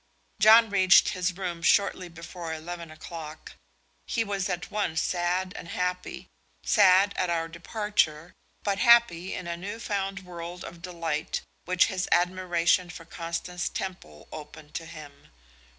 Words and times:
John 0.39 0.71
reached 0.71 1.09
his 1.09 1.37
rooms 1.37 1.67
shortly 1.67 2.09
before 2.09 2.51
eleven 2.55 2.89
o'clock. 2.89 3.53
He 4.07 4.23
was 4.23 4.49
at 4.49 4.71
once 4.71 4.99
sad 4.99 5.53
and 5.55 5.67
happy 5.67 6.25
sad 6.63 7.13
at 7.17 7.29
our 7.29 7.47
departure, 7.47 8.33
but 8.63 8.79
happy 8.79 9.35
in 9.35 9.45
a 9.45 9.55
new 9.55 9.77
found 9.79 10.21
world 10.25 10.63
of 10.63 10.81
delight 10.81 11.41
which 11.65 11.85
his 11.85 12.09
admiration 12.11 12.89
for 12.89 13.05
Constance 13.05 13.69
Temple 13.69 14.27
opened 14.31 14.73
to 14.73 14.87
him. 14.87 15.27